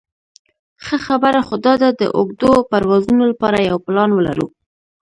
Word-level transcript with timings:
ښه 0.85 0.97
خبره 1.05 1.41
خو 1.47 1.55
داده 1.65 1.89
د 2.01 2.01
اوږدو 2.17 2.51
پروازونو 2.69 3.23
لپاره 3.31 3.57
یو 3.69 3.77
پلان 3.85 4.09
ولرو. 4.13 4.47